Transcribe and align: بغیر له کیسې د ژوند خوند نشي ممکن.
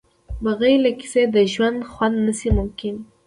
بغیر 0.43 0.77
له 0.85 0.91
کیسې 0.99 1.23
د 1.35 1.37
ژوند 1.53 1.79
خوند 1.91 2.15
نشي 2.25 2.49
ممکن. 2.59 2.95